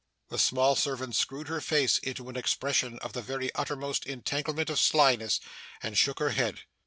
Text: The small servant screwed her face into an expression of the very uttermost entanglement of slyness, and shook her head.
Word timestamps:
The 0.29 0.39
small 0.39 0.73
servant 0.75 1.15
screwed 1.15 1.47
her 1.47 1.61
face 1.61 1.99
into 1.99 2.27
an 2.29 2.35
expression 2.35 2.97
of 3.03 3.13
the 3.13 3.21
very 3.21 3.53
uttermost 3.53 4.07
entanglement 4.07 4.71
of 4.71 4.79
slyness, 4.79 5.39
and 5.83 5.95
shook 5.95 6.17
her 6.17 6.31
head. 6.31 6.61